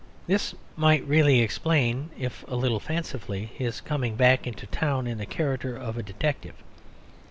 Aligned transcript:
This 0.25 0.55
might 0.75 1.05
really 1.05 1.41
explain, 1.43 2.09
if 2.17 2.43
a 2.47 2.55
little 2.55 2.79
fancifully, 2.79 3.45
his 3.53 3.81
coming 3.81 4.15
back 4.15 4.41
to 4.41 4.51
the 4.51 4.65
town 4.65 5.05
in 5.05 5.19
the 5.19 5.27
character 5.27 5.75
of 5.77 5.95
a 5.95 6.01
detective. 6.01 6.55